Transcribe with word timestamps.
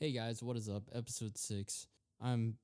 Hey 0.00 0.12
guys, 0.12 0.44
what 0.44 0.56
is 0.56 0.68
up? 0.68 0.84
Episode 0.94 1.36
six. 1.36 1.88
I'm 2.22 2.54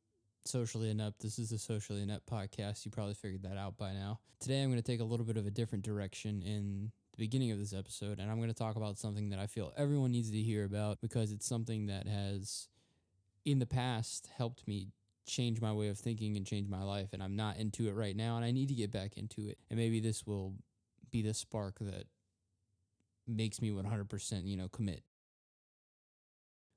socially 0.45 0.89
inept. 0.89 1.21
This 1.21 1.41
is 1.41 1.51
a 1.51 1.59
socially 1.59 2.01
inept 2.01 2.31
podcast. 2.31 2.85
You 2.85 2.93
probably 2.93 3.15
figured 3.15 3.43
that 3.43 3.57
out 3.57 3.77
by 3.77 3.93
now. 3.93 4.21
Today 4.39 4.63
I'm 4.63 4.71
going 4.71 4.81
to 4.81 4.87
take 4.87 5.01
a 5.01 5.05
little 5.05 5.27
bit 5.27 5.37
of 5.37 5.45
a 5.45 5.51
different 5.51 5.85
direction 5.85 6.43
in 6.43 6.93
the 7.11 7.19
beginning 7.19 7.51
of 7.51 7.59
this 7.59 7.75
episode, 7.75 8.21
and 8.21 8.31
I'm 8.31 8.37
going 8.37 8.51
to 8.51 8.55
talk 8.55 8.77
about 8.77 8.99
something 8.99 9.31
that 9.31 9.41
I 9.41 9.49
feel 9.49 9.73
everyone 9.77 10.13
needs 10.13 10.31
to 10.31 10.41
hear 10.41 10.65
about 10.65 11.01
because 11.01 11.33
it's 11.33 11.45
something 11.45 11.87
that 11.87 12.07
has, 12.07 12.69
in 13.45 13.59
the 13.59 13.67
past, 13.67 14.29
helped 14.37 14.69
me 14.69 14.93
change 15.27 15.61
my 15.61 15.73
way 15.73 15.89
of 15.89 15.99
thinking 15.99 16.37
and 16.37 16.47
change 16.47 16.69
my 16.69 16.85
life. 16.85 17.09
And 17.13 17.21
I'm 17.21 17.35
not 17.35 17.57
into 17.57 17.89
it 17.89 17.97
right 17.97 18.15
now, 18.15 18.37
and 18.37 18.45
I 18.45 18.53
need 18.53 18.69
to 18.69 18.75
get 18.75 18.93
back 18.93 19.17
into 19.17 19.49
it. 19.49 19.59
And 19.69 19.77
maybe 19.77 19.99
this 19.99 20.25
will 20.25 20.55
be 21.11 21.21
the 21.21 21.35
spark 21.35 21.81
that 21.81 22.05
makes 23.27 23.61
me 23.61 23.71
100%, 23.71 24.47
you 24.47 24.57
know, 24.57 24.69
commit 24.69 25.03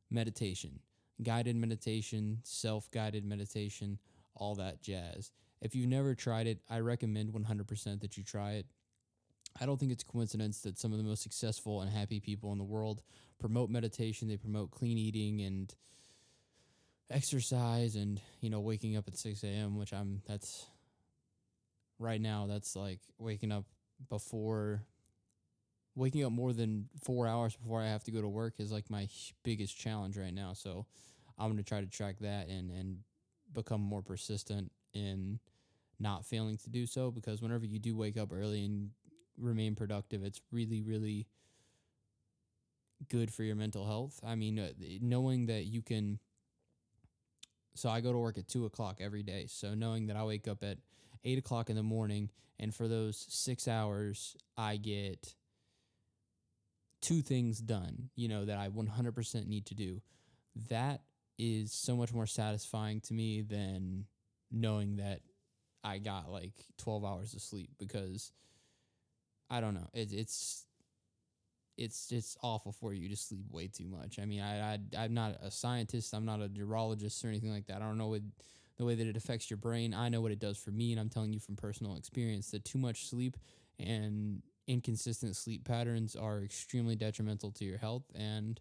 meditation, 0.09 0.79
guided 1.23 1.55
meditation, 1.55 2.39
self 2.43 2.89
guided 2.91 3.25
meditation, 3.25 3.99
all 4.35 4.55
that 4.55 4.81
jazz. 4.81 5.31
If 5.61 5.75
you've 5.75 5.89
never 5.89 6.13
tried 6.15 6.47
it, 6.47 6.59
I 6.69 6.79
recommend 6.79 7.33
100% 7.33 8.01
that 8.01 8.17
you 8.17 8.23
try 8.23 8.53
it. 8.53 8.65
I 9.59 9.65
don't 9.65 9.79
think 9.79 9.91
it's 9.91 10.03
coincidence 10.03 10.59
that 10.61 10.77
some 10.77 10.91
of 10.91 10.97
the 10.99 11.03
most 11.03 11.23
successful 11.23 11.81
and 11.81 11.91
happy 11.91 12.19
people 12.19 12.51
in 12.51 12.59
the 12.59 12.63
world 12.63 13.01
promote 13.39 13.69
meditation, 13.69 14.27
they 14.27 14.37
promote 14.37 14.71
clean 14.71 14.97
eating 14.97 15.41
and 15.41 15.73
exercise 17.09 17.95
and, 17.95 18.21
you 18.39 18.49
know, 18.49 18.59
waking 18.59 18.97
up 18.97 19.07
at 19.07 19.17
6 19.17 19.43
a.m., 19.43 19.77
which 19.77 19.93
I'm, 19.93 20.21
that's 20.27 20.67
right 21.97 22.21
now, 22.21 22.45
that's 22.47 22.75
like 22.75 22.99
waking 23.17 23.51
up 23.51 23.65
before 24.09 24.83
waking 25.97 26.23
up 26.23 26.31
more 26.31 26.53
than 26.53 26.87
four 27.01 27.27
hours 27.27 27.55
before 27.55 27.81
I 27.81 27.87
have 27.87 28.03
to 28.03 28.11
go 28.11 28.21
to 28.21 28.29
work 28.29 28.59
is 28.59 28.71
like 28.71 28.89
my 28.89 29.09
biggest 29.43 29.77
challenge 29.77 30.15
right 30.15 30.33
now. 30.33 30.53
So 30.53 30.85
I'm 31.39 31.47
going 31.47 31.57
to 31.57 31.63
try 31.63 31.81
to 31.81 31.87
track 31.87 32.17
that 32.21 32.47
and, 32.47 32.69
and 32.69 32.99
become 33.51 33.81
more 33.81 34.03
persistent 34.03 34.71
in 34.93 35.39
not 35.99 36.23
failing 36.23 36.57
to 36.59 36.69
do 36.69 36.85
so 36.85 37.09
because 37.09 37.41
whenever 37.41 37.65
you 37.65 37.79
do 37.79 37.97
wake 37.97 38.15
up 38.15 38.31
early 38.31 38.63
and 38.63 38.91
remain 39.39 39.73
productive, 39.73 40.23
it's 40.23 40.39
really, 40.51 40.83
really 40.83 41.25
good 43.09 43.33
for 43.33 43.41
your 43.41 43.55
mental 43.55 43.87
health. 43.87 44.19
I 44.23 44.35
mean, 44.35 44.59
uh, 44.59 44.69
knowing 45.01 45.47
that 45.47 45.65
you 45.65 45.81
can. 45.81 46.19
So 47.73 47.89
I 47.89 48.01
go 48.01 48.11
to 48.11 48.17
work 48.19 48.37
at 48.37 48.47
two 48.47 48.65
o'clock 48.65 48.97
every 48.99 49.23
day. 49.23 49.45
So 49.49 49.73
knowing 49.73 50.07
that 50.07 50.15
I 50.15 50.23
wake 50.23 50.47
up 50.47 50.63
at 50.63 50.77
eight 51.23 51.39
o'clock 51.39 51.71
in 51.71 51.75
the 51.75 51.83
morning, 51.83 52.29
and 52.59 52.73
for 52.73 52.87
those 52.87 53.25
six 53.29 53.67
hours, 53.67 54.35
I 54.55 54.77
get 54.77 55.33
two 57.01 57.21
things 57.21 57.59
done, 57.59 58.09
you 58.15 58.27
know, 58.27 58.45
that 58.45 58.57
I 58.57 58.69
100% 58.69 59.47
need 59.47 59.65
to 59.67 59.75
do. 59.75 60.01
That 60.69 61.01
is 61.37 61.71
so 61.71 61.95
much 61.95 62.13
more 62.13 62.25
satisfying 62.25 63.01
to 63.01 63.13
me 63.13 63.41
than 63.41 64.05
knowing 64.51 64.97
that 64.97 65.21
I 65.83 65.99
got 65.99 66.31
like 66.31 66.53
12 66.79 67.05
hours 67.05 67.33
of 67.33 67.41
sleep 67.41 67.69
because 67.77 68.31
I 69.49 69.61
don't 69.61 69.73
know. 69.73 69.87
It, 69.93 70.11
it's 70.11 70.65
it's 71.77 72.11
it's 72.11 72.35
awful 72.41 72.71
for 72.71 72.91
you 72.93 73.07
to 73.09 73.15
sleep 73.15 73.45
way 73.51 73.67
too 73.67 73.85
much. 73.85 74.19
I 74.19 74.25
mean, 74.25 74.41
I, 74.41 74.73
I 74.73 74.79
I'm 74.97 75.13
not 75.13 75.37
a 75.41 75.51
scientist. 75.51 76.13
I'm 76.13 76.25
not 76.25 76.41
a 76.41 76.49
neurologist 76.49 77.23
or 77.23 77.27
anything 77.27 77.51
like 77.51 77.67
that. 77.67 77.77
I 77.77 77.85
don't 77.85 77.97
know 77.97 78.07
what 78.07 78.23
the 78.77 78.85
way 78.85 78.95
that 78.95 79.07
it 79.07 79.15
affects 79.15 79.49
your 79.49 79.57
brain. 79.57 79.93
I 79.93 80.09
know 80.09 80.21
what 80.21 80.31
it 80.31 80.39
does 80.39 80.57
for 80.57 80.71
me, 80.71 80.91
and 80.91 80.99
I'm 80.99 81.09
telling 81.09 81.33
you 81.33 81.39
from 81.39 81.55
personal 81.55 81.95
experience 81.95 82.51
that 82.51 82.65
too 82.65 82.79
much 82.79 83.07
sleep 83.07 83.37
and 83.79 84.41
inconsistent 84.67 85.35
sleep 85.35 85.65
patterns 85.65 86.15
are 86.15 86.41
extremely 86.43 86.95
detrimental 86.95 87.51
to 87.51 87.65
your 87.65 87.77
health. 87.77 88.03
And 88.13 88.59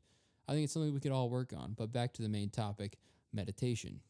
I 0.49 0.53
think 0.53 0.65
it's 0.65 0.73
something 0.73 0.95
we 0.95 1.01
could 1.01 1.13
all 1.13 1.29
work 1.29 1.53
on. 1.57 1.75
But 1.77 1.93
back 1.93 2.13
to 2.15 2.23
the 2.23 2.29
main 2.29 2.51
topic 2.51 2.97
meditation. 3.33 4.01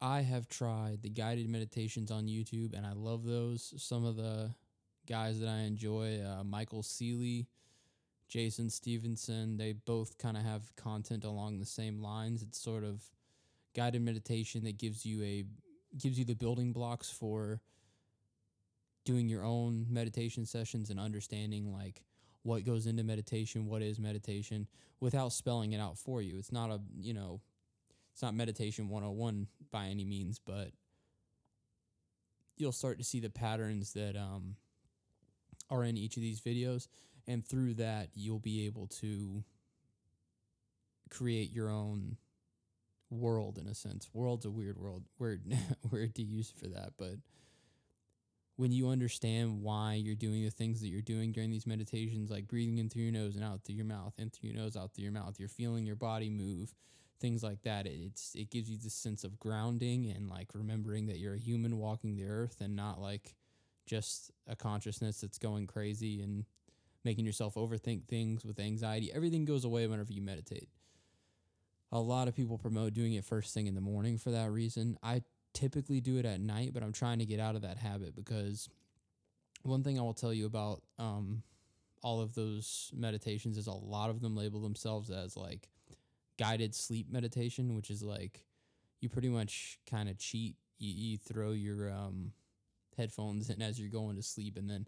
I 0.00 0.20
have 0.20 0.48
tried 0.48 1.02
the 1.02 1.10
guided 1.10 1.48
meditations 1.48 2.10
on 2.10 2.26
YouTube 2.26 2.76
and 2.76 2.86
I 2.86 2.92
love 2.92 3.24
those. 3.24 3.74
Some 3.76 4.04
of 4.04 4.16
the 4.16 4.54
guys 5.06 5.40
that 5.40 5.48
I 5.48 5.60
enjoy, 5.60 6.20
uh, 6.22 6.44
Michael 6.44 6.82
Sealey, 6.82 7.46
Jason 8.28 8.70
Stephenson, 8.70 9.56
they 9.56 9.72
both 9.72 10.16
kind 10.18 10.36
of 10.36 10.44
have 10.44 10.74
content 10.76 11.24
along 11.24 11.58
the 11.58 11.66
same 11.66 12.00
lines. 12.00 12.42
It's 12.42 12.60
sort 12.60 12.84
of 12.84 13.02
guided 13.74 14.02
meditation 14.02 14.64
that 14.64 14.78
gives 14.78 15.04
you 15.04 15.22
a 15.22 15.44
gives 15.96 16.18
you 16.18 16.24
the 16.24 16.34
building 16.34 16.72
blocks 16.72 17.10
for 17.10 17.60
doing 19.08 19.26
your 19.26 19.42
own 19.42 19.86
meditation 19.88 20.44
sessions 20.44 20.90
and 20.90 21.00
understanding 21.00 21.72
like 21.72 22.02
what 22.42 22.66
goes 22.66 22.86
into 22.86 23.02
meditation, 23.02 23.64
what 23.64 23.80
is 23.80 23.98
meditation, 23.98 24.66
without 25.00 25.32
spelling 25.32 25.72
it 25.72 25.80
out 25.80 25.96
for 25.96 26.20
you. 26.20 26.36
It's 26.38 26.52
not 26.52 26.68
a, 26.68 26.78
you 27.00 27.14
know, 27.14 27.40
it's 28.12 28.20
not 28.20 28.34
meditation 28.34 28.90
101 28.90 29.46
by 29.70 29.86
any 29.86 30.04
means, 30.04 30.38
but 30.44 30.72
you'll 32.58 32.70
start 32.70 32.98
to 32.98 33.04
see 33.04 33.18
the 33.18 33.30
patterns 33.30 33.94
that 33.94 34.14
um, 34.14 34.56
are 35.70 35.84
in 35.84 35.96
each 35.96 36.18
of 36.18 36.22
these 36.22 36.42
videos. 36.42 36.86
And 37.26 37.46
through 37.46 37.74
that, 37.74 38.10
you'll 38.14 38.40
be 38.40 38.66
able 38.66 38.88
to 39.00 39.42
create 41.08 41.50
your 41.50 41.70
own 41.70 42.18
world 43.08 43.56
in 43.56 43.68
a 43.68 43.74
sense. 43.74 44.10
World's 44.12 44.44
a 44.44 44.50
weird 44.50 44.76
world, 44.76 45.04
weird, 45.18 45.44
weird 45.90 46.14
to 46.16 46.22
use 46.22 46.52
for 46.54 46.66
that, 46.66 46.92
but 46.98 47.14
when 48.58 48.72
you 48.72 48.88
understand 48.88 49.62
why 49.62 49.94
you're 49.94 50.16
doing 50.16 50.42
the 50.42 50.50
things 50.50 50.80
that 50.80 50.88
you're 50.88 51.00
doing 51.00 51.30
during 51.30 51.48
these 51.48 51.64
meditations, 51.64 52.28
like 52.28 52.48
breathing 52.48 52.78
in 52.78 52.88
through 52.88 53.04
your 53.04 53.12
nose 53.12 53.36
and 53.36 53.44
out 53.44 53.62
through 53.62 53.76
your 53.76 53.84
mouth, 53.84 54.12
in 54.18 54.30
through 54.30 54.50
your 54.50 54.58
nose, 54.58 54.76
out 54.76 54.92
through 54.92 55.04
your 55.04 55.12
mouth, 55.12 55.36
you're 55.38 55.48
feeling 55.48 55.86
your 55.86 55.94
body 55.94 56.28
move, 56.28 56.74
things 57.20 57.44
like 57.44 57.62
that. 57.62 57.86
It's 57.86 58.34
it 58.34 58.50
gives 58.50 58.68
you 58.68 58.76
this 58.76 58.94
sense 58.94 59.22
of 59.22 59.38
grounding 59.38 60.10
and 60.10 60.28
like 60.28 60.48
remembering 60.54 61.06
that 61.06 61.18
you're 61.18 61.34
a 61.34 61.38
human 61.38 61.78
walking 61.78 62.16
the 62.16 62.26
earth 62.26 62.60
and 62.60 62.74
not 62.74 63.00
like 63.00 63.36
just 63.86 64.32
a 64.48 64.56
consciousness 64.56 65.20
that's 65.20 65.38
going 65.38 65.68
crazy 65.68 66.20
and 66.20 66.44
making 67.04 67.24
yourself 67.24 67.54
overthink 67.54 68.08
things 68.08 68.44
with 68.44 68.58
anxiety. 68.58 69.12
Everything 69.14 69.44
goes 69.44 69.64
away 69.64 69.86
whenever 69.86 70.12
you 70.12 70.20
meditate. 70.20 70.68
A 71.92 72.00
lot 72.00 72.26
of 72.26 72.34
people 72.34 72.58
promote 72.58 72.92
doing 72.92 73.12
it 73.12 73.24
first 73.24 73.54
thing 73.54 73.68
in 73.68 73.76
the 73.76 73.80
morning 73.80 74.18
for 74.18 74.32
that 74.32 74.50
reason. 74.50 74.98
I 75.00 75.22
typically 75.54 76.00
do 76.00 76.18
it 76.18 76.24
at 76.24 76.40
night, 76.40 76.72
but 76.72 76.82
I'm 76.82 76.92
trying 76.92 77.18
to 77.18 77.26
get 77.26 77.40
out 77.40 77.56
of 77.56 77.62
that 77.62 77.78
habit 77.78 78.14
because 78.14 78.68
one 79.62 79.82
thing 79.82 79.98
I 79.98 80.02
will 80.02 80.14
tell 80.14 80.32
you 80.32 80.46
about 80.46 80.82
um, 80.98 81.42
all 82.02 82.20
of 82.20 82.34
those 82.34 82.90
meditations 82.94 83.58
is 83.58 83.66
a 83.66 83.72
lot 83.72 84.10
of 84.10 84.20
them 84.20 84.36
label 84.36 84.60
themselves 84.60 85.10
as 85.10 85.36
like 85.36 85.68
guided 86.38 86.74
sleep 86.74 87.10
meditation, 87.10 87.74
which 87.74 87.90
is 87.90 88.02
like 88.02 88.44
you 89.00 89.08
pretty 89.08 89.28
much 89.28 89.78
kind 89.88 90.08
of 90.08 90.18
cheat. 90.18 90.56
You, 90.78 91.10
you 91.10 91.18
throw 91.18 91.50
your 91.52 91.90
um, 91.90 92.32
headphones 92.96 93.50
in 93.50 93.60
as 93.60 93.80
you're 93.80 93.90
going 93.90 94.16
to 94.16 94.22
sleep, 94.22 94.56
and 94.56 94.70
then 94.70 94.86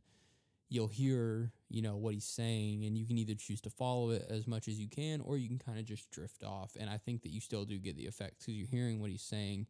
you'll 0.68 0.88
hear 0.88 1.50
you 1.68 1.82
know 1.82 1.96
what 1.96 2.14
he's 2.14 2.24
saying, 2.24 2.84
and 2.84 2.96
you 2.96 3.06
can 3.06 3.18
either 3.18 3.34
choose 3.34 3.60
to 3.62 3.70
follow 3.70 4.10
it 4.10 4.26
as 4.30 4.46
much 4.46 4.68
as 4.68 4.78
you 4.78 4.88
can, 4.88 5.20
or 5.20 5.36
you 5.36 5.48
can 5.48 5.58
kind 5.58 5.78
of 5.78 5.84
just 5.84 6.10
drift 6.10 6.44
off. 6.44 6.76
And 6.78 6.88
I 6.88 6.96
think 6.96 7.22
that 7.22 7.30
you 7.30 7.40
still 7.40 7.64
do 7.64 7.78
get 7.78 7.96
the 7.96 8.06
effect 8.06 8.38
because 8.38 8.54
you're 8.54 8.68
hearing 8.68 9.00
what 9.00 9.10
he's 9.10 9.22
saying 9.22 9.66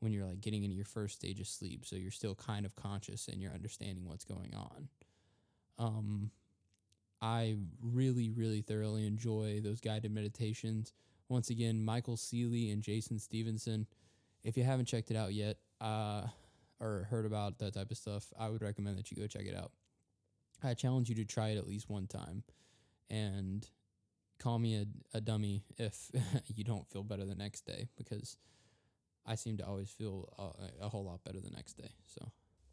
when 0.00 0.12
you're 0.12 0.26
like 0.26 0.40
getting 0.40 0.64
into 0.64 0.76
your 0.76 0.84
first 0.84 1.16
stage 1.16 1.40
of 1.40 1.46
sleep. 1.46 1.84
So 1.86 1.96
you're 1.96 2.10
still 2.10 2.34
kind 2.34 2.66
of 2.66 2.74
conscious 2.76 3.28
and 3.28 3.40
you're 3.40 3.52
understanding 3.52 4.06
what's 4.06 4.24
going 4.24 4.54
on. 4.54 4.88
Um, 5.78 6.30
I 7.20 7.56
really, 7.82 8.30
really 8.30 8.60
thoroughly 8.60 9.06
enjoy 9.06 9.60
those 9.62 9.80
guided 9.80 10.12
meditations. 10.12 10.92
Once 11.28 11.50
again, 11.50 11.82
Michael 11.82 12.16
Sealey 12.16 12.72
and 12.72 12.82
Jason 12.82 13.18
Stephenson. 13.18 13.86
If 14.44 14.56
you 14.56 14.64
haven't 14.64 14.86
checked 14.86 15.10
it 15.10 15.16
out 15.16 15.32
yet, 15.32 15.56
uh, 15.80 16.22
or 16.80 17.06
heard 17.10 17.26
about 17.26 17.58
that 17.58 17.74
type 17.74 17.90
of 17.90 17.96
stuff, 17.96 18.32
I 18.38 18.48
would 18.48 18.62
recommend 18.62 18.98
that 18.98 19.10
you 19.10 19.16
go 19.16 19.26
check 19.26 19.46
it 19.46 19.56
out. 19.56 19.72
I 20.62 20.74
challenge 20.74 21.08
you 21.08 21.14
to 21.16 21.24
try 21.24 21.48
it 21.48 21.58
at 21.58 21.66
least 21.66 21.88
one 21.88 22.06
time 22.06 22.42
and 23.10 23.66
call 24.38 24.58
me 24.58 24.76
a, 24.76 25.16
a 25.16 25.20
dummy 25.20 25.64
if 25.78 26.10
you 26.54 26.64
don't 26.64 26.88
feel 26.90 27.02
better 27.02 27.24
the 27.24 27.34
next 27.34 27.66
day 27.66 27.88
because 27.96 28.36
I 29.26 29.34
seem 29.34 29.56
to 29.58 29.66
always 29.66 29.90
feel 29.90 30.28
a, 30.38 30.86
a 30.86 30.88
whole 30.88 31.04
lot 31.04 31.24
better 31.24 31.40
the 31.40 31.50
next 31.50 31.74
day. 31.74 31.90
So, 32.06 32.30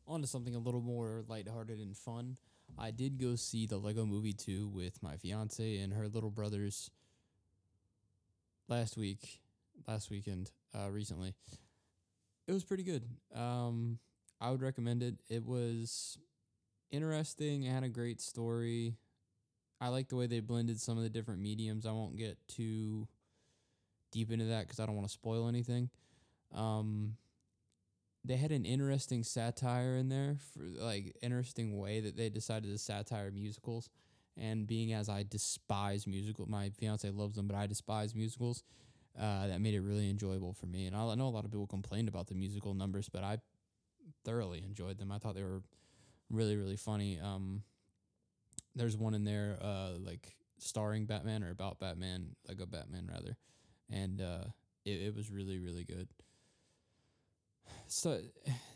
on 0.08 0.22
to 0.22 0.28
something 0.28 0.56
a 0.56 0.60
little 0.60 0.82
more 0.82 1.24
lighthearted 1.28 1.80
and 1.80 1.96
fun. 1.96 2.38
I 2.78 2.92
did 2.92 3.20
go 3.20 3.36
see 3.36 3.66
the 3.66 3.78
Lego 3.78 4.06
Movie 4.06 4.34
2 4.34 4.68
with 4.68 5.02
my 5.02 5.18
fiance 5.18 5.78
and 5.78 5.94
her 5.94 6.08
little 6.08 6.30
brothers 6.32 6.90
last 8.68 8.98
week, 8.98 9.42
last 9.88 10.10
weekend, 10.10 10.52
uh, 10.76 10.90
recently. 10.90 11.34
It 12.48 12.52
was 12.52 12.64
pretty 12.64 12.84
good. 12.84 13.04
Um, 13.34 14.00
I 14.42 14.52
would 14.52 14.62
recommend 14.62 15.04
it. 15.04 15.16
It 15.30 15.46
was 15.46 16.18
interesting. 16.92 17.64
It 17.64 17.72
had 17.72 17.84
a 17.84 17.90
great 17.90 18.20
story. 18.20 18.96
I 19.80 19.90
like 19.90 20.10
the 20.10 20.16
way 20.16 20.28
they 20.28 20.40
blended 20.40 20.80
some 20.80 20.98
of 20.98 21.04
the 21.04 21.10
different 21.10 21.42
mediums. 21.42 21.86
I 21.86 21.92
won't 21.92 22.18
get 22.18 22.38
too 22.48 23.08
deep 24.12 24.32
into 24.32 24.46
that 24.46 24.62
because 24.62 24.80
I 24.80 24.86
don't 24.86 24.96
want 24.96 25.08
to 25.08 25.14
spoil 25.14 25.48
anything. 25.48 25.90
Um, 26.54 27.18
they 28.26 28.38
had 28.38 28.52
an 28.52 28.66
interesting 28.66 29.24
satire 29.24 29.96
in 29.98 30.10
there 30.10 30.38
for 30.54 30.64
like 30.82 31.16
interesting 31.22 31.78
way 31.78 32.00
that 32.00 32.16
they 32.16 32.30
decided 32.30 32.72
to 32.72 32.78
satire 32.78 33.32
musicals 33.32 33.90
And 34.38 34.66
being 34.66 34.94
as 34.94 35.10
I 35.10 35.24
despise 35.24 36.08
musical, 36.08 36.50
my 36.50 36.70
fiance 36.72 37.10
loves 37.12 37.36
them, 37.36 37.48
but 37.48 37.56
I 37.56 37.68
despise 37.68 38.16
musicals. 38.16 38.64
Uh, 39.18 39.48
that 39.48 39.62
made 39.62 39.76
it 39.76 39.82
really 39.82 40.10
enjoyable 40.10 40.54
for 40.54 40.68
me. 40.68 40.88
And 40.88 40.96
I 40.96 41.16
know 41.16 41.28
a 41.28 41.36
lot 41.36 41.46
of 41.46 41.52
people 41.52 41.68
complained 41.68 42.10
about 42.10 42.28
the 42.28 42.36
musical 42.36 42.74
numbers, 42.76 43.10
but 43.10 43.24
I 43.24 43.38
thoroughly 44.26 44.64
enjoyed 44.66 44.98
them. 45.00 45.12
I 45.12 45.20
thought 45.20 45.36
they 45.36 45.44
were 45.44 45.64
really, 46.30 46.58
really 46.58 46.78
funny. 46.78 47.20
Um, 47.20 47.64
there's 48.76 48.98
one 48.98 49.14
in 49.14 49.24
there, 49.24 49.58
uh, 49.62 49.92
like 50.00 50.36
starring 50.58 51.06
Batman 51.06 51.44
or 51.44 51.52
about 51.52 51.80
Batman, 51.80 52.36
like 52.48 52.60
a 52.60 52.66
Batman 52.66 53.10
rather, 53.12 53.38
and 53.92 54.22
uh, 54.22 54.46
it, 54.86 55.02
it 55.02 55.16
was 55.16 55.30
really, 55.32 55.60
really 55.60 55.84
good. 55.84 56.08
So 57.88 58.20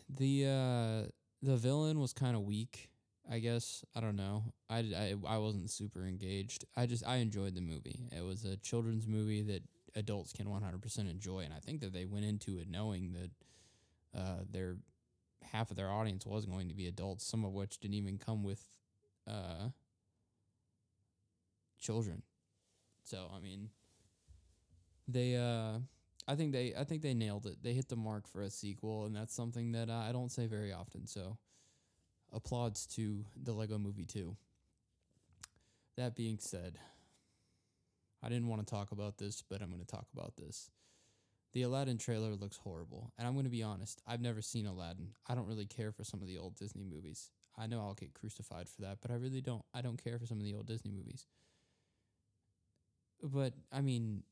the 0.08 0.46
uh, 0.46 1.08
the 1.42 1.56
villain 1.56 1.98
was 2.00 2.12
kind 2.12 2.36
of 2.36 2.42
weak. 2.42 2.90
I 3.30 3.40
guess 3.40 3.84
I 3.94 4.00
don't 4.00 4.16
know. 4.16 4.44
I, 4.70 4.78
I 4.78 5.14
I 5.26 5.38
wasn't 5.38 5.70
super 5.70 6.06
engaged. 6.06 6.64
I 6.76 6.86
just 6.86 7.06
I 7.06 7.16
enjoyed 7.16 7.54
the 7.54 7.60
movie. 7.60 8.08
It 8.16 8.24
was 8.24 8.44
a 8.44 8.56
children's 8.56 9.06
movie 9.06 9.42
that 9.42 9.62
adults 9.94 10.32
can 10.32 10.48
100% 10.50 11.10
enjoy, 11.10 11.40
and 11.40 11.52
I 11.52 11.58
think 11.58 11.80
that 11.80 11.92
they 11.92 12.04
went 12.06 12.24
into 12.24 12.58
it 12.58 12.68
knowing 12.70 13.12
that 13.12 13.30
uh, 14.18 14.44
their 14.50 14.76
half 15.42 15.70
of 15.70 15.76
their 15.76 15.90
audience 15.90 16.26
was 16.26 16.46
going 16.46 16.68
to 16.68 16.74
be 16.74 16.86
adults, 16.86 17.24
some 17.26 17.44
of 17.44 17.52
which 17.52 17.78
didn't 17.78 17.94
even 17.94 18.18
come 18.18 18.42
with 18.42 18.62
uh, 19.26 19.68
children. 21.78 22.22
So 23.04 23.30
I 23.34 23.40
mean, 23.40 23.70
they 25.06 25.36
uh, 25.36 25.78
I 26.28 26.34
think 26.34 26.52
they 26.52 26.74
I 26.78 26.84
think 26.84 27.00
they 27.00 27.14
nailed 27.14 27.46
it. 27.46 27.56
They 27.62 27.72
hit 27.72 27.88
the 27.88 27.96
mark 27.96 28.28
for 28.28 28.42
a 28.42 28.50
sequel, 28.50 29.06
and 29.06 29.16
that's 29.16 29.34
something 29.34 29.72
that 29.72 29.88
I 29.88 30.12
don't 30.12 30.30
say 30.30 30.46
very 30.46 30.72
often. 30.72 31.06
So 31.06 31.38
applauds 32.32 32.86
to 32.88 33.24
the 33.42 33.54
Lego 33.54 33.78
Movie 33.78 34.04
2. 34.04 34.36
That 35.96 36.14
being 36.14 36.38
said, 36.38 36.78
I 38.22 38.28
didn't 38.28 38.48
want 38.48 38.64
to 38.64 38.70
talk 38.70 38.92
about 38.92 39.16
this, 39.16 39.42
but 39.42 39.62
I'm 39.62 39.70
going 39.70 39.80
to 39.80 39.86
talk 39.86 40.06
about 40.14 40.36
this. 40.36 40.70
The 41.54 41.62
Aladdin 41.62 41.96
trailer 41.96 42.34
looks 42.34 42.58
horrible, 42.58 43.10
and 43.18 43.26
I'm 43.26 43.32
going 43.32 43.46
to 43.46 43.50
be 43.50 43.62
honest, 43.62 44.02
I've 44.06 44.20
never 44.20 44.42
seen 44.42 44.66
Aladdin. 44.66 45.14
I 45.26 45.34
don't 45.34 45.48
really 45.48 45.66
care 45.66 45.92
for 45.92 46.04
some 46.04 46.20
of 46.20 46.28
the 46.28 46.36
old 46.36 46.56
Disney 46.56 46.84
movies. 46.84 47.30
I 47.56 47.66
know 47.66 47.80
I'll 47.80 47.94
get 47.94 48.12
crucified 48.12 48.68
for 48.68 48.82
that, 48.82 48.98
but 49.00 49.10
I 49.10 49.14
really 49.14 49.40
don't. 49.40 49.64
I 49.72 49.80
don't 49.80 50.02
care 50.02 50.18
for 50.18 50.26
some 50.26 50.38
of 50.38 50.44
the 50.44 50.54
old 50.54 50.66
Disney 50.66 50.90
movies. 50.90 51.26
But 53.22 53.54
I 53.72 53.80
mean, 53.80 54.22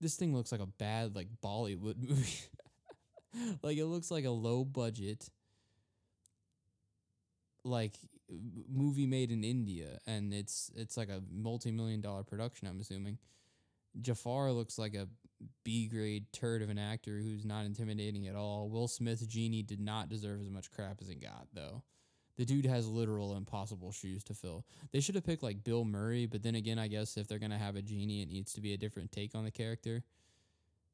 this 0.00 0.16
thing 0.16 0.34
looks 0.34 0.52
like 0.52 0.60
a 0.60 0.66
bad 0.66 1.14
like 1.14 1.28
Bollywood 1.42 1.96
movie. 2.08 2.38
like 3.62 3.76
it 3.76 3.86
looks 3.86 4.10
like 4.10 4.24
a 4.24 4.30
low 4.30 4.64
budget 4.64 5.28
like 7.64 7.98
movie 8.70 9.06
made 9.06 9.30
in 9.30 9.44
India 9.44 9.98
and 10.06 10.32
it's 10.32 10.70
it's 10.76 10.96
like 10.96 11.08
a 11.08 11.22
multi-million 11.30 12.00
dollar 12.00 12.22
production 12.22 12.68
I'm 12.68 12.80
assuming. 12.80 13.18
Jafar 14.00 14.50
looks 14.52 14.78
like 14.78 14.94
a 14.94 15.08
B 15.64 15.86
grade 15.86 16.26
turd 16.32 16.62
of 16.62 16.70
an 16.70 16.78
actor 16.78 17.18
who's 17.18 17.44
not 17.44 17.64
intimidating 17.64 18.26
at 18.26 18.34
all. 18.34 18.68
Will 18.68 18.88
Smith's 18.88 19.26
genie 19.26 19.62
did 19.62 19.80
not 19.80 20.08
deserve 20.08 20.40
as 20.40 20.48
much 20.50 20.70
crap 20.70 21.00
as 21.00 21.08
it 21.08 21.20
got 21.20 21.46
though. 21.54 21.82
The 22.36 22.44
dude 22.44 22.66
has 22.66 22.88
literal 22.88 23.36
impossible 23.36 23.92
shoes 23.92 24.24
to 24.24 24.34
fill. 24.34 24.64
They 24.92 25.00
should 25.00 25.14
have 25.14 25.24
picked 25.24 25.42
like 25.42 25.62
Bill 25.62 25.84
Murray, 25.84 26.26
but 26.26 26.42
then 26.42 26.56
again, 26.56 26.78
I 26.78 26.88
guess 26.88 27.16
if 27.16 27.28
they're 27.28 27.38
gonna 27.38 27.58
have 27.58 27.76
a 27.76 27.82
genie, 27.82 28.22
it 28.22 28.28
needs 28.28 28.52
to 28.54 28.60
be 28.60 28.74
a 28.74 28.76
different 28.76 29.12
take 29.12 29.34
on 29.34 29.44
the 29.44 29.50
character. 29.50 30.02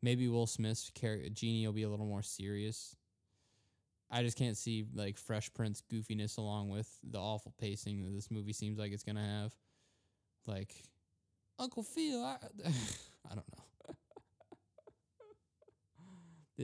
Maybe 0.02 0.28
Will 0.28 0.46
Smith's 0.46 0.90
char- 0.90 1.28
genie 1.32 1.66
will 1.66 1.72
be 1.72 1.82
a 1.82 1.88
little 1.88 2.06
more 2.06 2.22
serious. 2.22 2.94
I 4.10 4.22
just 4.22 4.36
can't 4.36 4.56
see 4.56 4.84
like 4.94 5.16
Fresh 5.16 5.54
Prince 5.54 5.82
goofiness 5.90 6.36
along 6.36 6.68
with 6.68 6.88
the 7.02 7.18
awful 7.18 7.54
pacing 7.58 8.02
that 8.02 8.14
this 8.14 8.30
movie 8.30 8.52
seems 8.52 8.78
like 8.78 8.92
it's 8.92 9.04
gonna 9.04 9.24
have. 9.24 9.54
Like 10.46 10.74
Uncle 11.58 11.82
Phil, 11.82 12.22
I, 12.22 12.36
I 13.30 13.34
don't 13.34 13.48
know. 13.56 13.59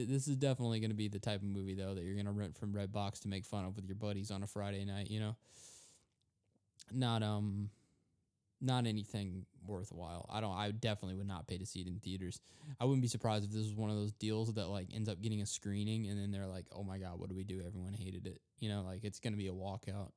This 0.05 0.27
is 0.27 0.35
definitely 0.35 0.79
going 0.79 0.91
to 0.91 0.95
be 0.95 1.07
the 1.07 1.19
type 1.19 1.41
of 1.41 1.47
movie 1.47 1.73
though 1.73 1.93
that 1.93 2.03
you're 2.03 2.13
going 2.13 2.25
to 2.25 2.31
rent 2.31 2.55
from 2.55 2.73
Redbox 2.73 3.21
to 3.21 3.27
make 3.27 3.45
fun 3.45 3.65
of 3.65 3.75
with 3.75 3.85
your 3.85 3.95
buddies 3.95 4.31
on 4.31 4.43
a 4.43 4.47
Friday 4.47 4.85
night, 4.85 5.09
you 5.09 5.19
know. 5.19 5.35
Not 6.91 7.23
um 7.23 7.69
not 8.61 8.87
anything 8.87 9.45
worthwhile. 9.65 10.27
I 10.31 10.41
don't 10.41 10.55
I 10.55 10.71
definitely 10.71 11.15
would 11.15 11.27
not 11.27 11.47
pay 11.47 11.57
to 11.57 11.65
see 11.65 11.81
it 11.81 11.87
in 11.87 11.99
theaters. 11.99 12.39
I 12.79 12.85
wouldn't 12.85 13.01
be 13.01 13.07
surprised 13.07 13.45
if 13.45 13.51
this 13.51 13.63
was 13.63 13.75
one 13.75 13.89
of 13.89 13.97
those 13.97 14.13
deals 14.13 14.53
that 14.53 14.67
like 14.67 14.87
ends 14.93 15.09
up 15.09 15.21
getting 15.21 15.41
a 15.41 15.45
screening 15.45 16.07
and 16.07 16.19
then 16.19 16.31
they're 16.31 16.47
like, 16.47 16.65
"Oh 16.71 16.83
my 16.83 16.97
god, 16.97 17.19
what 17.19 17.29
do 17.29 17.35
we 17.35 17.43
do? 17.43 17.61
Everyone 17.65 17.93
hated 17.93 18.25
it." 18.27 18.41
You 18.59 18.69
know, 18.69 18.83
like 18.83 19.03
it's 19.03 19.19
going 19.19 19.33
to 19.33 19.37
be 19.37 19.47
a 19.47 19.53
walkout. 19.53 20.11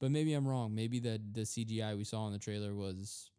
But 0.00 0.10
maybe 0.10 0.34
I'm 0.34 0.46
wrong. 0.46 0.74
Maybe 0.74 1.00
the 1.00 1.20
the 1.32 1.42
CGI 1.42 1.96
we 1.96 2.04
saw 2.04 2.26
in 2.26 2.32
the 2.32 2.38
trailer 2.38 2.74
was 2.74 3.30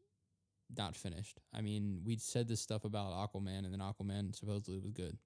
not 0.75 0.95
finished. 0.95 1.39
I 1.53 1.61
mean, 1.61 2.01
we 2.05 2.17
said 2.17 2.47
this 2.47 2.61
stuff 2.61 2.85
about 2.85 3.11
Aquaman 3.13 3.65
and 3.65 3.73
then 3.73 3.79
Aquaman 3.79 4.35
supposedly 4.35 4.79
was 4.79 4.91
good. 4.91 5.17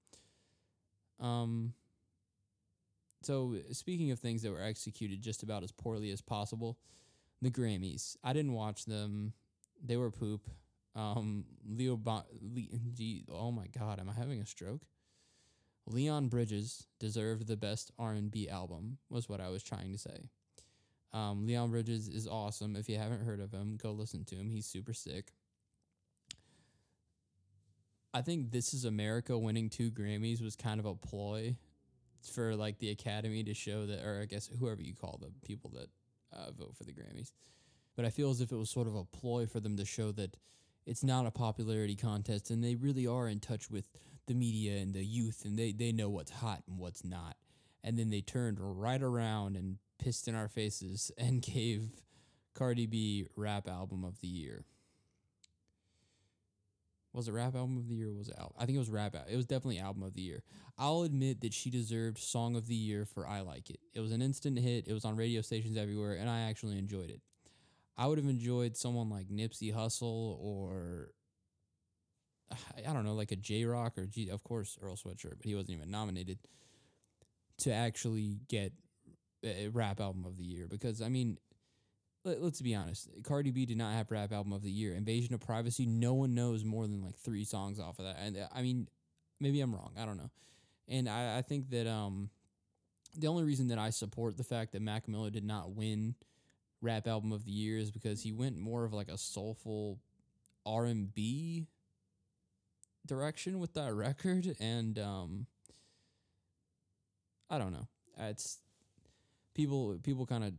Um 1.19 1.73
so 3.23 3.55
speaking 3.71 4.11
of 4.11 4.19
things 4.19 4.41
that 4.41 4.51
were 4.51 4.61
executed 4.61 5.21
just 5.21 5.43
about 5.43 5.63
as 5.63 5.71
poorly 5.71 6.11
as 6.11 6.21
possible, 6.21 6.77
the 7.41 7.49
Grammys. 7.49 8.17
I 8.23 8.33
didn't 8.33 8.53
watch 8.53 8.85
them. 8.85 9.33
They 9.83 9.97
were 9.97 10.11
poop. 10.11 10.49
Um, 10.95 11.45
Leo, 11.67 11.95
bon- 11.95 12.25
Le- 12.41 12.77
gee, 12.93 13.25
oh 13.31 13.51
my 13.51 13.67
God, 13.67 13.99
am 13.99 14.09
I 14.09 14.13
having 14.13 14.39
a 14.41 14.45
stroke? 14.45 14.81
Leon 15.87 16.27
Bridges 16.27 16.85
deserved 16.99 17.47
the 17.47 17.57
best 17.57 17.91
R&B 17.97 18.47
album. 18.47 18.97
Was 19.09 19.27
what 19.27 19.41
I 19.41 19.49
was 19.49 19.63
trying 19.63 19.91
to 19.91 19.97
say. 19.97 20.29
Um, 21.11 21.45
Leon 21.45 21.71
Bridges 21.71 22.07
is 22.07 22.27
awesome. 22.27 22.75
If 22.75 22.89
you 22.89 22.97
haven't 22.97 23.25
heard 23.25 23.39
of 23.39 23.51
him, 23.51 23.77
go 23.81 23.91
listen 23.91 24.23
to 24.25 24.35
him. 24.35 24.49
He's 24.49 24.65
super 24.65 24.93
sick. 24.93 25.31
I 28.13 28.21
think 28.21 28.51
This 28.51 28.75
Is 28.75 28.85
America 28.85 29.37
winning 29.37 29.69
two 29.69 29.89
Grammys 29.89 30.41
was 30.41 30.55
kind 30.55 30.79
of 30.79 30.85
a 30.85 30.93
ploy 30.93 31.55
for 32.33 32.55
like 32.55 32.77
the 32.77 32.91
Academy 32.91 33.43
to 33.43 33.55
show 33.55 33.87
that, 33.87 34.05
or 34.05 34.21
I 34.21 34.25
guess 34.25 34.49
whoever 34.59 34.81
you 34.81 34.93
call 34.93 35.19
the 35.19 35.31
people 35.45 35.71
that 35.71 35.87
uh, 36.31 36.51
vote 36.51 36.75
for 36.77 36.83
the 36.83 36.93
Grammys. 36.93 37.31
But 37.95 38.05
I 38.05 38.11
feel 38.11 38.29
as 38.29 38.39
if 38.39 38.51
it 38.51 38.55
was 38.55 38.69
sort 38.69 38.87
of 38.87 38.95
a 38.95 39.03
ploy 39.03 39.47
for 39.47 39.59
them 39.59 39.77
to 39.77 39.85
show 39.85 40.11
that 40.11 40.37
it's 40.85 41.03
not 41.03 41.25
a 41.25 41.31
popularity 41.31 41.95
contest 41.95 42.51
and 42.51 42.63
they 42.63 42.75
really 42.75 43.07
are 43.07 43.27
in 43.27 43.39
touch 43.39 43.71
with 43.71 43.89
the 44.27 44.35
media 44.35 44.77
and 44.77 44.93
the 44.93 45.03
youth 45.03 45.43
and 45.43 45.57
they, 45.57 45.71
they 45.71 45.91
know 45.91 46.09
what's 46.09 46.31
hot 46.31 46.61
and 46.67 46.77
what's 46.77 47.03
not. 47.03 47.35
And 47.83 47.97
then 47.97 48.11
they 48.11 48.21
turned 48.21 48.57
right 48.59 49.01
around 49.01 49.55
and 49.57 49.77
pissed 49.97 50.27
in 50.27 50.35
our 50.35 50.47
faces 50.47 51.11
and 51.17 51.41
gave 51.53 52.03
Cardi 52.53 52.85
B 52.85 53.25
rap 53.35 53.67
album 53.67 54.03
of 54.03 54.19
the 54.21 54.27
year. 54.27 54.65
Was 57.13 57.27
it 57.27 57.31
rap 57.31 57.55
album 57.55 57.77
of 57.77 57.87
the 57.87 57.95
year? 57.95 58.11
was 58.11 58.29
it 58.29 58.35
album? 58.37 58.55
I 58.57 58.65
think 58.65 58.75
it 58.75 58.79
was 58.79 58.89
rap. 58.89 59.15
It 59.29 59.35
was 59.35 59.45
definitely 59.45 59.79
album 59.79 60.01
of 60.03 60.15
the 60.15 60.21
year. 60.21 60.43
I'll 60.77 61.03
admit 61.03 61.41
that 61.41 61.53
she 61.53 61.69
deserved 61.69 62.17
song 62.17 62.55
of 62.55 62.67
the 62.67 62.75
year 62.75 63.05
for 63.05 63.27
"I 63.27 63.41
Like 63.41 63.69
It." 63.69 63.79
It 63.93 63.99
was 63.99 64.11
an 64.11 64.21
instant 64.21 64.57
hit. 64.57 64.87
It 64.87 64.93
was 64.93 65.05
on 65.05 65.15
radio 65.15 65.41
stations 65.41 65.77
everywhere, 65.77 66.15
and 66.15 66.29
I 66.29 66.41
actually 66.41 66.79
enjoyed 66.79 67.11
it. 67.11 67.21
I 67.95 68.07
would 68.07 68.17
have 68.17 68.27
enjoyed 68.27 68.75
someone 68.75 69.09
like 69.09 69.27
Nipsey 69.27 69.73
Hussle 69.73 70.39
or 70.39 71.11
I 72.87 72.93
don't 72.93 73.05
know, 73.05 73.13
like 73.13 73.31
a 73.31 73.35
Jay 73.35 73.65
Rock 73.65 73.97
or 73.97 74.05
G, 74.05 74.29
of 74.29 74.43
course 74.43 74.77
Earl 74.81 74.95
Sweatshirt, 74.95 75.37
but 75.37 75.45
he 75.45 75.55
wasn't 75.55 75.77
even 75.77 75.91
nominated 75.91 76.39
to 77.59 77.71
actually 77.71 78.39
get 78.47 78.73
a 79.43 79.67
rap 79.67 79.99
album 79.99 80.25
of 80.25 80.37
the 80.37 80.43
year 80.43 80.67
because 80.67 81.01
I 81.01 81.09
mean 81.09 81.37
let, 82.23 82.37
us 82.37 82.61
be 82.61 82.75
honest. 82.75 83.09
Cardi 83.23 83.51
B 83.51 83.65
did 83.65 83.77
not 83.77 83.93
have 83.93 84.11
rap 84.11 84.31
album 84.31 84.53
of 84.53 84.63
the 84.63 84.71
year. 84.71 84.93
Invasion 84.93 85.33
of 85.33 85.41
Privacy. 85.41 85.85
No 85.85 86.13
one 86.13 86.33
knows 86.33 86.63
more 86.63 86.87
than 86.87 87.03
like 87.03 87.17
three 87.17 87.43
songs 87.43 87.79
off 87.79 87.99
of 87.99 88.05
that. 88.05 88.17
And 88.19 88.37
uh, 88.37 88.47
I 88.53 88.61
mean, 88.61 88.87
maybe 89.39 89.61
I'm 89.61 89.73
wrong. 89.73 89.93
I 89.97 90.05
don't 90.05 90.17
know. 90.17 90.31
And 90.87 91.09
I, 91.09 91.37
I 91.37 91.41
think 91.41 91.69
that 91.71 91.87
um, 91.87 92.29
the 93.17 93.27
only 93.27 93.43
reason 93.43 93.67
that 93.69 93.77
I 93.77 93.89
support 93.89 94.37
the 94.37 94.43
fact 94.43 94.73
that 94.73 94.81
Mac 94.81 95.07
Miller 95.07 95.29
did 95.29 95.45
not 95.45 95.71
win 95.71 96.15
rap 96.81 97.07
album 97.07 97.31
of 97.31 97.45
the 97.45 97.51
year 97.51 97.77
is 97.77 97.91
because 97.91 98.21
he 98.21 98.31
went 98.31 98.57
more 98.57 98.83
of 98.83 98.93
like 98.93 99.07
a 99.07 99.17
soulful 99.17 99.99
R 100.65 100.85
and 100.85 101.13
B 101.13 101.67
direction 103.05 103.59
with 103.59 103.73
that 103.73 103.93
record, 103.93 104.55
and 104.59 104.97
um, 104.99 105.47
I 107.49 107.57
don't 107.57 107.73
know. 107.73 107.87
It's 108.17 108.59
people 109.53 109.97
people 110.03 110.25
kind 110.25 110.43
of 110.43 110.53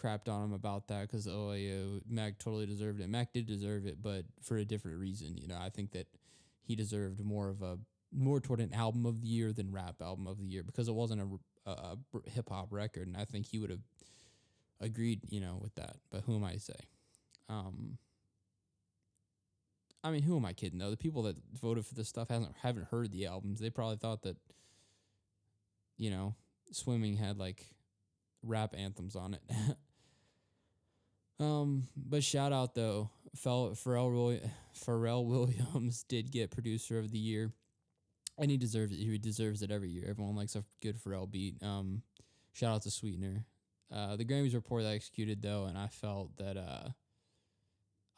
crapped 0.00 0.28
on 0.28 0.44
him 0.44 0.52
about 0.52 0.88
that 0.88 1.02
because 1.02 1.26
oh 1.26 1.52
yeah, 1.52 2.00
Mac 2.08 2.38
totally 2.38 2.66
deserved 2.66 3.00
it. 3.00 3.08
Mac 3.08 3.32
did 3.32 3.46
deserve 3.46 3.86
it, 3.86 4.02
but 4.02 4.24
for 4.42 4.56
a 4.56 4.64
different 4.64 4.98
reason. 4.98 5.36
You 5.36 5.48
know, 5.48 5.58
I 5.60 5.68
think 5.68 5.92
that 5.92 6.06
he 6.62 6.74
deserved 6.74 7.24
more 7.24 7.48
of 7.48 7.62
a 7.62 7.78
more 8.12 8.40
toward 8.40 8.60
an 8.60 8.72
album 8.74 9.06
of 9.06 9.20
the 9.20 9.28
year 9.28 9.52
than 9.52 9.72
rap 9.72 9.96
album 10.02 10.26
of 10.26 10.38
the 10.38 10.46
year 10.46 10.62
because 10.62 10.88
it 10.88 10.94
wasn't 10.94 11.22
a, 11.22 11.70
a, 11.70 11.72
a 11.72 12.30
hip 12.30 12.48
hop 12.48 12.68
record, 12.70 13.06
and 13.06 13.16
I 13.16 13.24
think 13.24 13.46
he 13.46 13.58
would 13.58 13.70
have 13.70 13.80
agreed, 14.80 15.20
you 15.28 15.40
know, 15.40 15.58
with 15.60 15.74
that. 15.76 15.96
But 16.10 16.22
who 16.22 16.36
am 16.36 16.44
I 16.44 16.54
to 16.54 16.60
say? 16.60 16.74
Um, 17.48 17.98
I 20.02 20.10
mean, 20.10 20.22
who 20.22 20.36
am 20.36 20.46
I 20.46 20.52
kidding 20.52 20.78
though? 20.78 20.90
The 20.90 20.96
people 20.96 21.22
that 21.24 21.36
voted 21.60 21.84
for 21.86 21.94
this 21.94 22.08
stuff 22.08 22.28
hasn't 22.28 22.54
haven't 22.62 22.88
heard 22.90 23.12
the 23.12 23.26
albums. 23.26 23.60
They 23.60 23.70
probably 23.70 23.96
thought 23.96 24.22
that, 24.22 24.36
you 25.98 26.10
know, 26.10 26.34
swimming 26.72 27.16
had 27.16 27.38
like 27.38 27.66
rap 28.42 28.74
anthems 28.76 29.16
on 29.16 29.34
it. 29.34 29.42
Um, 31.40 31.88
but 31.96 32.22
shout 32.22 32.52
out 32.52 32.74
though, 32.74 33.10
Pharrell 33.36 34.12
Roy, 34.12 34.40
Pharrell 34.76 35.24
Williams 35.26 36.04
did 36.08 36.30
get 36.30 36.50
producer 36.50 36.98
of 36.98 37.10
the 37.10 37.18
year, 37.18 37.50
and 38.38 38.50
he 38.50 38.58
deserves 38.58 38.92
it. 38.92 38.96
He 38.96 39.18
deserves 39.18 39.62
it 39.62 39.70
every 39.70 39.88
year. 39.88 40.04
Everyone 40.08 40.36
likes 40.36 40.54
a 40.54 40.64
good 40.82 41.02
Pharrell 41.02 41.30
beat. 41.30 41.62
Um, 41.62 42.02
shout 42.52 42.74
out 42.74 42.82
to 42.82 42.90
Sweetener. 42.90 43.46
Uh, 43.92 44.16
the 44.16 44.24
Grammys 44.24 44.54
were 44.54 44.60
poorly 44.60 44.86
executed 44.86 45.40
though, 45.40 45.64
and 45.64 45.78
I 45.78 45.86
felt 45.88 46.36
that 46.36 46.58
uh, 46.58 46.90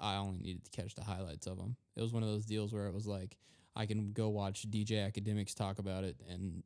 I 0.01 0.17
only 0.17 0.39
needed 0.39 0.65
to 0.65 0.71
catch 0.73 0.97
the 0.97 1.05
highlights 1.05 1.47
of 1.47 1.57
them. 1.59 1.77
It 1.97 2.03
was 2.03 2.13
one 2.13 2.25
of 2.25 2.29
those 2.29 2.45
deals 2.45 2.73
where 2.75 2.89
it 2.89 2.95
was 2.95 3.07
like 3.07 3.37
I 3.77 3.87
can 3.87 4.13
go 4.13 4.31
watch 4.31 4.69
DJ 4.69 5.11
Akademiks 5.11 5.55
talk 5.55 5.79
about 5.79 6.03
it 6.03 6.17
and 6.29 6.65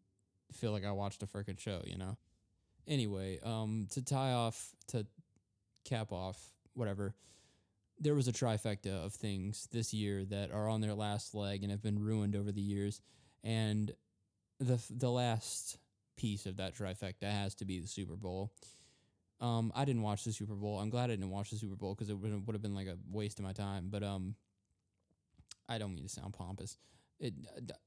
feel 0.53 0.73
like 0.73 0.87
I 0.87 0.93
watched 0.93 1.23
a 1.23 1.27
freaking 1.27 1.59
show, 1.59 1.83
you 1.85 1.99
know. 1.99 2.17
Anyway, 2.89 3.41
um, 3.43 3.87
to 3.91 4.03
tie 4.03 4.33
off 4.33 4.71
to 4.89 5.07
cap 5.89 6.13
off 6.13 6.53
whatever, 6.75 7.15
there 7.99 8.15
was 8.15 8.29
a 8.29 8.33
trifecta 8.33 9.05
of 9.05 9.15
things 9.15 9.69
this 9.73 9.95
year 9.95 10.25
that 10.27 10.53
are 10.53 10.69
on 10.69 10.81
their 10.81 10.95
last 10.95 11.35
leg 11.35 11.63
and 11.63 11.71
have 11.71 11.83
been 11.83 11.99
ruined 11.99 12.37
over 12.37 12.53
the 12.53 12.61
years, 12.61 13.01
and 13.43 13.93
the 14.61 14.81
the 14.91 15.11
last 15.11 15.79
piece 16.17 16.47
of 16.47 16.57
that 16.57 16.75
trifecta 16.75 17.31
has 17.31 17.55
to 17.55 17.65
be 17.65 17.81
the 17.81 17.87
Super 17.87 18.17
Bowl. 18.17 18.53
Um, 19.41 19.71
I 19.75 19.85
didn't 19.85 20.03
watch 20.03 20.25
the 20.25 20.33
Super 20.33 20.55
Bowl. 20.55 20.79
I'm 20.79 20.91
glad 20.91 21.05
I 21.05 21.15
didn't 21.15 21.31
watch 21.31 21.51
the 21.51 21.57
Super 21.57 21.77
Bowl 21.77 21.95
because 21.95 22.09
it 22.09 22.15
would 22.15 22.55
have 22.55 22.63
been 22.63 22.75
like 22.75 22.87
a 22.87 22.97
waste 23.11 23.39
of 23.39 23.45
my 23.45 23.53
time. 23.53 23.89
But 23.91 24.03
um, 24.03 24.35
I 25.69 25.79
don't 25.79 25.95
mean 25.95 26.05
to 26.05 26.09
sound 26.09 26.33
pompous. 26.33 26.79
It 27.21 27.35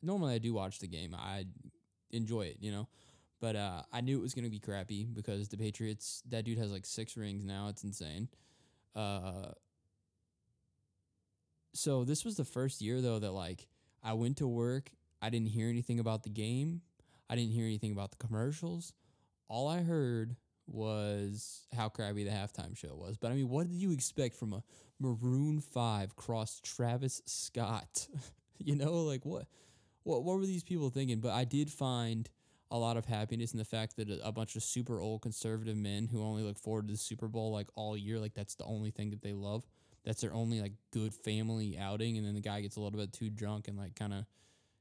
normally 0.01 0.35
I 0.35 0.37
do 0.37 0.53
watch 0.53 0.79
the 0.79 0.87
game. 0.87 1.15
I 1.15 1.45
enjoy 2.11 2.43
it, 2.43 2.57
you 2.59 2.71
know. 2.71 2.87
But 3.39 3.55
uh, 3.55 3.83
I 3.91 4.01
knew 4.01 4.17
it 4.17 4.21
was 4.21 4.33
gonna 4.33 4.49
be 4.49 4.59
crappy 4.59 5.05
because 5.05 5.47
the 5.49 5.57
Patriots. 5.57 6.21
That 6.29 6.45
dude 6.45 6.57
has 6.57 6.71
like 6.71 6.85
six 6.85 7.15
rings 7.15 7.45
now. 7.45 7.67
It's 7.69 7.83
insane. 7.83 8.27
Uh, 8.95 9.51
so 11.73 12.03
this 12.03 12.25
was 12.25 12.35
the 12.35 12.45
first 12.45 12.81
year 12.81 13.01
though 13.01 13.19
that 13.19 13.31
like 13.31 13.67
I 14.03 14.13
went 14.13 14.37
to 14.37 14.47
work. 14.47 14.91
I 15.21 15.29
didn't 15.29 15.49
hear 15.49 15.69
anything 15.69 15.99
about 15.99 16.23
the 16.23 16.29
game. 16.29 16.81
I 17.29 17.35
didn't 17.35 17.51
hear 17.51 17.65
anything 17.65 17.91
about 17.91 18.11
the 18.11 18.17
commercials. 18.17 18.93
All 19.47 19.67
I 19.67 19.81
heard 19.81 20.35
was 20.67 21.65
how 21.75 21.89
crappy 21.89 22.23
the 22.23 22.31
halftime 22.31 22.77
show 22.77 22.95
was. 22.95 23.17
But 23.17 23.31
I 23.31 23.35
mean, 23.35 23.49
what 23.49 23.67
did 23.67 23.75
you 23.75 23.91
expect 23.91 24.35
from 24.35 24.53
a 24.53 24.63
Maroon 24.99 25.59
Five 25.59 26.15
cross 26.15 26.59
Travis 26.63 27.21
Scott? 27.25 28.07
you 28.57 28.75
know, 28.75 29.03
like 29.03 29.25
what, 29.25 29.45
what, 30.03 30.23
what 30.23 30.37
were 30.37 30.45
these 30.45 30.63
people 30.63 30.89
thinking? 30.89 31.19
But 31.19 31.31
I 31.33 31.43
did 31.43 31.69
find 31.69 32.29
a 32.71 32.77
lot 32.77 32.97
of 32.97 33.05
happiness 33.05 33.51
in 33.51 33.57
the 33.57 33.65
fact 33.65 33.95
that 33.97 34.09
a, 34.23 34.31
bunch 34.31 34.55
of 34.55 34.63
super 34.63 34.99
old 34.99 35.21
conservative 35.21 35.75
men 35.75 36.07
who 36.07 36.23
only 36.23 36.43
look 36.43 36.59
forward 36.59 36.87
to 36.87 36.93
the 36.93 36.97
Super 36.97 37.27
Bowl 37.27 37.51
like 37.51 37.67
all 37.75 37.97
year, 37.97 38.19
like 38.19 38.33
that's 38.33 38.55
the 38.55 38.65
only 38.65 38.91
thing 38.91 39.09
that 39.09 39.21
they 39.21 39.33
love. 39.33 39.65
That's 40.05 40.21
their 40.21 40.33
only 40.33 40.61
like 40.61 40.73
good 40.91 41.13
family 41.13 41.77
outing, 41.79 42.17
and 42.17 42.25
then 42.25 42.35
the 42.35 42.41
guy 42.41 42.61
gets 42.61 42.77
a 42.77 42.79
little 42.79 42.99
bit 42.99 43.11
too 43.11 43.29
drunk 43.29 43.67
and 43.67 43.77
like 43.77 43.95
kind 43.95 44.13
of 44.13 44.25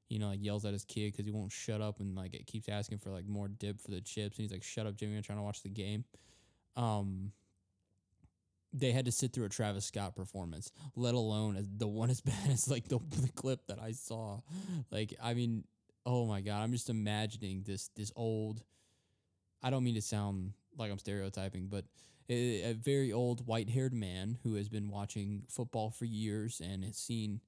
you 0.08 0.18
know, 0.18 0.28
like 0.28 0.42
yells 0.42 0.64
at 0.64 0.72
his 0.72 0.84
kid 0.84 1.12
because 1.12 1.26
he 1.26 1.32
won't 1.32 1.52
shut 1.52 1.80
up 1.80 2.00
and 2.00 2.16
like 2.16 2.34
it 2.34 2.46
keeps 2.46 2.68
asking 2.68 2.98
for 2.98 3.10
like 3.10 3.26
more 3.26 3.48
dip 3.48 3.80
for 3.80 3.90
the 3.90 4.00
chips. 4.00 4.38
And 4.38 4.44
he's 4.44 4.52
like, 4.52 4.62
"Shut 4.62 4.86
up, 4.86 4.96
Jimmy! 4.96 5.16
I'm 5.16 5.22
trying 5.22 5.38
to 5.38 5.42
watch 5.42 5.62
the 5.62 5.68
game." 5.68 6.04
Um, 6.76 7.32
they 8.72 8.92
had 8.92 9.04
to 9.06 9.12
sit 9.12 9.32
through 9.32 9.46
a 9.46 9.48
Travis 9.48 9.86
Scott 9.86 10.14
performance, 10.14 10.72
let 10.94 11.14
alone 11.14 11.62
the 11.76 11.88
one 11.88 12.10
as 12.10 12.20
bad 12.22 12.50
as 12.50 12.68
like 12.68 12.88
the, 12.88 12.98
the 13.20 13.28
clip 13.28 13.66
that 13.68 13.80
I 13.80 13.92
saw. 13.92 14.40
Like, 14.90 15.14
I 15.22 15.34
mean, 15.34 15.64
oh 16.08 16.24
my 16.24 16.40
god, 16.40 16.62
I'm 16.62 16.72
just 16.72 16.88
imagining 16.88 17.62
this 17.66 17.90
this 17.94 18.10
old. 18.16 18.62
I 19.62 19.70
don't 19.70 19.84
mean 19.84 19.94
to 19.94 20.02
sound 20.02 20.52
like 20.76 20.90
I'm 20.90 20.98
stereotyping, 20.98 21.66
but 21.68 21.84
a, 22.30 22.70
a 22.70 22.72
very 22.72 23.12
old 23.12 23.46
white 23.46 23.68
haired 23.68 23.92
man 23.92 24.38
who 24.42 24.54
has 24.54 24.68
been 24.68 24.88
watching 24.88 25.42
football 25.48 25.90
for 25.90 26.06
years 26.06 26.60
and 26.64 26.84
has 26.84 26.96
seen 26.96 27.40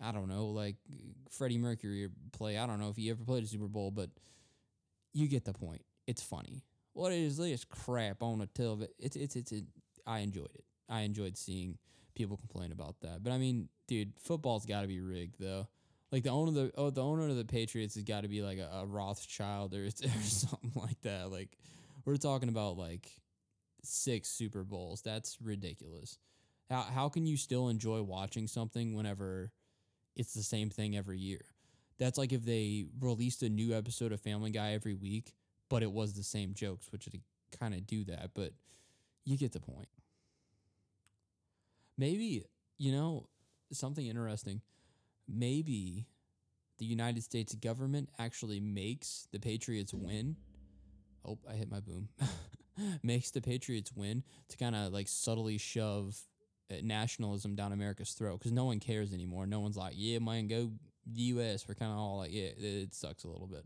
I 0.00 0.12
don't 0.12 0.28
know, 0.28 0.46
like 0.46 0.76
Freddie 1.28 1.58
Mercury 1.58 2.08
play. 2.32 2.56
I 2.56 2.66
don't 2.66 2.78
know 2.78 2.88
if 2.88 2.96
he 2.96 3.10
ever 3.10 3.24
played 3.24 3.42
a 3.42 3.46
Super 3.48 3.66
Bowl, 3.66 3.90
but 3.90 4.10
you 5.12 5.26
get 5.26 5.44
the 5.44 5.52
point. 5.52 5.82
It's 6.06 6.22
funny. 6.22 6.62
What 6.92 7.12
is 7.12 7.36
this 7.36 7.64
crap 7.64 8.22
on 8.22 8.40
a 8.40 8.46
television? 8.46 8.92
It's 8.98 9.16
it's 9.16 9.34
it's. 9.34 9.52
It, 9.52 9.64
I 10.06 10.20
enjoyed 10.20 10.50
it. 10.54 10.64
I 10.88 11.00
enjoyed 11.00 11.36
seeing 11.36 11.78
people 12.14 12.36
complain 12.36 12.70
about 12.70 13.00
that. 13.00 13.22
But 13.22 13.32
I 13.32 13.38
mean, 13.38 13.68
dude, 13.88 14.12
football's 14.18 14.64
got 14.64 14.82
to 14.82 14.86
be 14.86 15.00
rigged 15.00 15.36
though. 15.40 15.66
Like 16.10 16.22
the 16.22 16.30
owner 16.30 16.48
of 16.48 16.54
the 16.54 16.72
oh 16.76 16.90
the 16.90 17.02
owner 17.02 17.28
of 17.28 17.36
the 17.36 17.44
Patriots 17.44 17.94
has 17.94 18.04
got 18.04 18.22
to 18.22 18.28
be 18.28 18.42
like 18.42 18.58
a, 18.58 18.70
a 18.80 18.86
Rothschild 18.86 19.74
or, 19.74 19.86
or 19.86 19.90
something 20.22 20.72
like 20.74 21.00
that. 21.02 21.30
Like 21.30 21.56
we're 22.04 22.16
talking 22.16 22.48
about 22.48 22.78
like 22.78 23.10
six 23.82 24.28
Super 24.30 24.64
Bowls. 24.64 25.02
That's 25.02 25.36
ridiculous. 25.42 26.18
How 26.70 26.82
how 26.82 27.08
can 27.08 27.26
you 27.26 27.36
still 27.36 27.68
enjoy 27.68 28.02
watching 28.02 28.46
something 28.46 28.94
whenever 28.94 29.52
it's 30.18 30.34
the 30.34 30.42
same 30.42 30.68
thing 30.68 30.96
every 30.96 31.18
year. 31.18 31.40
That's 31.98 32.18
like 32.18 32.32
if 32.32 32.44
they 32.44 32.86
released 33.00 33.42
a 33.42 33.48
new 33.48 33.72
episode 33.74 34.12
of 34.12 34.20
Family 34.20 34.50
Guy 34.50 34.72
every 34.72 34.94
week, 34.94 35.34
but 35.68 35.82
it 35.82 35.90
was 35.90 36.12
the 36.12 36.22
same 36.22 36.54
jokes, 36.54 36.90
which 36.92 37.06
they 37.06 37.20
kind 37.58 37.72
of 37.72 37.86
do 37.86 38.04
that, 38.04 38.30
but 38.34 38.52
you 39.24 39.36
get 39.38 39.52
the 39.52 39.60
point. 39.60 39.88
Maybe, 41.96 42.44
you 42.78 42.92
know, 42.92 43.28
something 43.72 44.06
interesting. 44.06 44.60
Maybe 45.28 46.06
the 46.78 46.86
United 46.86 47.22
States 47.22 47.54
government 47.54 48.08
actually 48.18 48.60
makes 48.60 49.28
the 49.32 49.38
Patriots 49.38 49.92
win. 49.92 50.36
Oh, 51.24 51.38
I 51.48 51.54
hit 51.54 51.70
my 51.70 51.80
boom. 51.80 52.08
makes 53.02 53.30
the 53.30 53.40
Patriots 53.40 53.92
win 53.94 54.22
to 54.48 54.56
kind 54.56 54.74
of 54.74 54.92
like 54.92 55.08
subtly 55.08 55.58
shove 55.58 56.16
uh, 56.70 56.76
nationalism 56.82 57.54
down 57.54 57.72
America's 57.72 58.12
throat 58.12 58.38
because 58.38 58.52
no 58.52 58.64
one 58.64 58.80
cares 58.80 59.12
anymore. 59.12 59.46
No 59.46 59.60
one's 59.60 59.76
like, 59.76 59.94
yeah, 59.96 60.18
man, 60.18 60.46
go 60.46 60.70
U.S. 61.14 61.66
We're 61.66 61.74
kind 61.74 61.92
of 61.92 61.98
all 61.98 62.18
like, 62.18 62.32
yeah, 62.32 62.50
it 62.56 62.94
sucks 62.94 63.24
a 63.24 63.28
little 63.28 63.46
bit. 63.46 63.64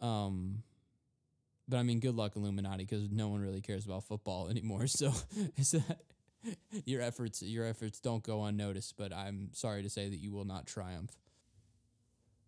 Um, 0.00 0.62
but 1.68 1.76
I 1.76 1.82
mean, 1.82 2.00
good 2.00 2.16
luck, 2.16 2.36
Illuminati, 2.36 2.84
because 2.84 3.10
no 3.10 3.28
one 3.28 3.40
really 3.40 3.60
cares 3.60 3.86
about 3.86 4.04
football 4.04 4.48
anymore. 4.50 4.86
So, 4.86 5.12
so 5.62 5.80
your 6.84 7.00
efforts, 7.02 7.42
your 7.42 7.66
efforts 7.66 8.00
don't 8.00 8.22
go 8.22 8.44
unnoticed. 8.44 8.96
But 8.96 9.12
I'm 9.12 9.50
sorry 9.52 9.82
to 9.82 9.90
say 9.90 10.08
that 10.08 10.18
you 10.18 10.32
will 10.32 10.44
not 10.44 10.66
triumph. 10.66 11.16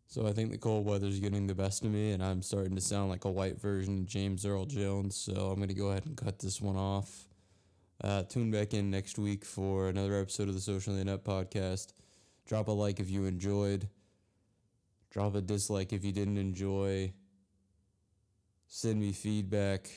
So 0.07 0.27
I 0.27 0.33
think 0.33 0.51
the 0.51 0.59
cold 0.59 0.87
weather's 0.87 1.19
getting 1.19 1.47
the 1.47 1.55
best 1.55 1.85
of 1.85 1.91
me, 1.91 2.13
and 2.13 2.23
I'm 2.23 2.43
starting 2.43 2.75
to 2.75 2.81
sound 2.81 3.11
like 3.11 3.25
a 3.25 3.31
white 3.31 3.61
version 3.61 4.01
of 4.01 4.07
James 4.07 4.47
Earl 4.47 4.67
Jones. 4.67 5.17
So 5.17 5.51
I'm 5.51 5.59
gonna 5.59 5.75
go 5.75 5.89
ahead 5.89 6.07
and 6.07 6.17
cut 6.17 6.39
this 6.39 6.61
one 6.61 6.77
off. 6.77 7.29
Uh, 8.03 8.23
tune 8.23 8.51
back 8.51 8.75
in 8.75 8.91
next 8.91 9.19
week 9.19 9.45
for 9.45 9.89
another 9.89 10.21
episode 10.21 10.49
of 10.49 10.55
the 10.55 10.61
Socially 10.61 11.01
Inept 11.01 11.25
podcast. 11.25 11.93
Drop 12.47 12.69
a 12.69 12.73
like 12.73 13.01
if 13.01 13.09
you 13.09 13.25
enjoyed. 13.25 13.89
Drop 15.11 15.35
a 15.37 15.41
dislike 15.41 15.93
if 15.93 16.05
you 16.05 16.13
didn't 16.13 16.39
enjoy. 16.39 17.13
Send 18.67 19.01
me 19.01 19.13
feedback. 19.13 19.89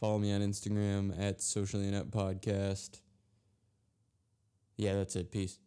Follow 0.00 0.18
me 0.18 0.32
on 0.32 0.40
Instagram 0.40 1.14
at 1.20 1.42
Socially 1.42 1.86
Inept 1.86 2.10
Podcast. 2.10 3.00
Yeah, 4.80 4.94
that's 4.94 5.14
it. 5.14 5.30
Peace. 5.30 5.58